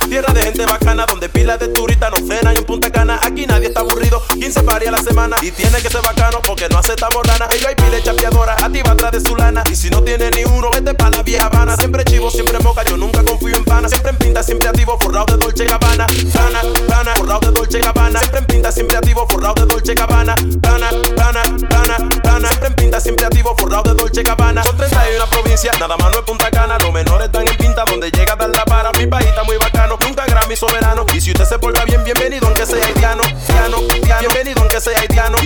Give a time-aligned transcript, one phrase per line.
[0.00, 3.18] Tierra de gente bacana, donde pilas de turistas no frenan en Punta Cana.
[3.22, 5.36] Aquí nadie está aburrido, 15 pares a la semana.
[5.42, 7.48] Y tiene que ser bacano porque no aceptamos rana.
[7.52, 9.62] Ella hay pile chapeadora, activa atrás de su lana.
[9.70, 11.76] Y si no tiene ni uno, vete pa' la vieja Habana.
[11.76, 13.88] Siempre chivo, siempre moca, yo nunca confío en pana.
[13.88, 16.06] Siempre en pinta, siempre activo, forrado de Dolce Gabbana.
[16.34, 18.18] Gana, gana, forrado de Dolce Gabbana.
[18.20, 20.34] Siempre en pinta, siempre activo, forrado de Dolce Gabbana.
[20.38, 22.48] Gana, gana, gana, gana.
[22.48, 24.62] Siempre en pinta, siempre activo, forrado de Dolce Gabbana.
[24.64, 26.78] Son 31 provincias, nada más no es Punta Cana.
[26.78, 27.47] Los menores están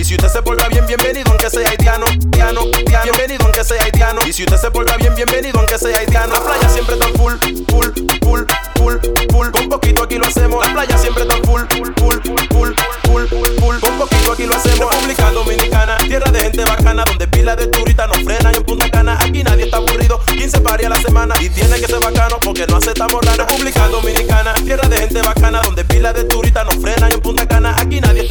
[0.03, 2.05] Y si usted se porta bien, bienvenido aunque sea haitiano.
[2.25, 4.19] Bienvenido aunque sea haitiano.
[4.27, 6.33] Y si usted se porta bien, bienvenido aunque sea haitiano.
[6.33, 7.31] La playa siempre está full,
[7.69, 7.87] full,
[8.21, 8.41] full,
[8.75, 8.97] full,
[9.31, 9.51] full.
[9.51, 10.67] Con poquito aquí lo hacemos.
[10.67, 12.19] La playa siempre está full, full, full,
[12.51, 12.73] full,
[13.05, 13.27] full,
[13.61, 13.79] full.
[13.79, 14.93] Con poquito aquí lo hacemos.
[14.93, 19.17] República Dominicana, tierra de gente bacana, donde pila de turistas no frenan en Punta Cana.
[19.21, 21.33] Aquí nadie está aburrido, 15 pares a la semana.
[21.39, 25.61] Y tiene que ser bacano porque no aceptamos la República Dominicana, tierra de gente bacana,
[25.61, 27.73] donde pila de turistas no frenan en Punta Cana.
[27.79, 28.22] Aquí nadie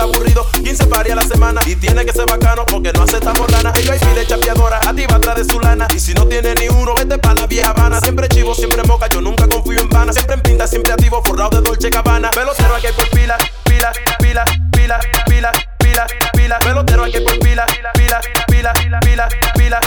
[0.92, 1.60] está aburrido, 15 pares a la semana.
[1.66, 3.72] Y tiene que ser bacano porque no aceptamos lana.
[3.76, 5.86] Ella hay pile chapeadora, activa atrás de su lana.
[5.94, 8.00] Y si no tiene ni uno, vete pa' la vieja Habana.
[8.00, 10.12] Siempre chivo, siempre moca, yo nunca confío en pana.
[10.12, 12.30] Siempre en pinta, siempre activo, forrado de Dolce Gabbana.
[12.30, 16.58] Pelotero hay por pila, pila, pila, pila, pila, pila, pila.
[16.58, 19.80] Pelotero hay por pila, pila, pila, pila, pila, pila,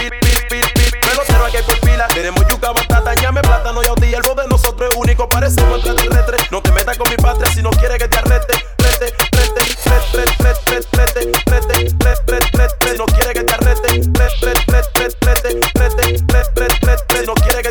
[1.02, 2.08] Pelotero aquí hay por pila.
[2.14, 4.18] Tenemos yuca, batata, ñame, plátano y autilla.
[4.18, 6.52] El de nosotros es único, parecemos extraterrestres.
[6.52, 7.45] No te metas con mi patria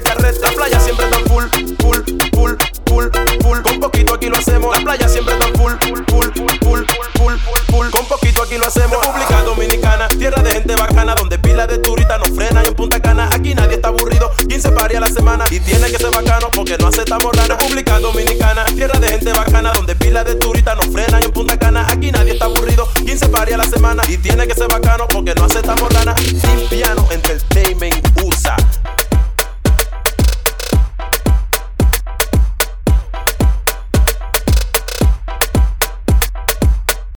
[0.05, 1.45] La playa siempre está full,
[1.81, 1.99] full,
[2.35, 3.11] full, full,
[3.43, 3.63] full.
[3.63, 4.77] Con poquito aquí lo hacemos.
[4.77, 6.27] La playa siempre está full, full, full,
[6.61, 6.85] full,
[7.17, 7.35] full,
[7.71, 7.91] full.
[7.91, 8.99] Con poquito aquí lo hacemos.
[9.01, 13.31] República Dominicana, tierra de gente bacana, donde pila de turistas no frenan en Punta Cana.
[13.33, 15.45] Aquí nadie está aburrido, 15 pares a la semana.
[15.51, 19.73] Y tiene que ser bacano porque no aceptamos la República Dominicana, tierra de gente bacana,
[19.73, 21.87] donde pila de turistas no frenan en Punta Cana.
[21.89, 24.03] Aquí nadie está aburrido, 15 pares a la semana.
[24.09, 25.45] Y tiene que ser bacano porque no